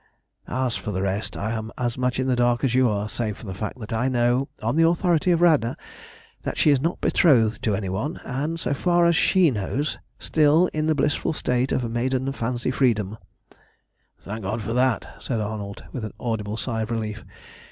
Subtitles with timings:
[0.47, 3.37] "As for the rest, I am as much in the dark as you are, save
[3.37, 5.77] for the fact that I know, on the authority of Radna,
[6.41, 10.65] that she is not betrothed to any one, and, so far as she knows, still
[10.73, 13.19] in the blissful state of maiden fancy freedom."
[14.19, 17.23] "Thank God for that!" said Arnold, with an audible sigh of relief.